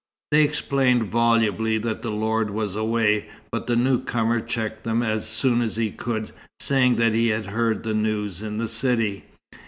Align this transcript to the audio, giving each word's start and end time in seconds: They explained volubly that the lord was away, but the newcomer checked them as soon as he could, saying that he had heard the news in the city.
They 0.31 0.41
explained 0.43 1.11
volubly 1.11 1.77
that 1.77 2.01
the 2.01 2.09
lord 2.09 2.49
was 2.49 2.75
away, 2.75 3.27
but 3.51 3.67
the 3.67 3.75
newcomer 3.75 4.39
checked 4.41 4.83
them 4.83 5.03
as 5.03 5.29
soon 5.29 5.61
as 5.61 5.75
he 5.75 5.91
could, 5.91 6.31
saying 6.59 6.95
that 6.95 7.13
he 7.13 7.27
had 7.27 7.45
heard 7.45 7.83
the 7.83 7.93
news 7.93 8.41
in 8.41 8.57
the 8.57 8.67
city. 8.67 9.25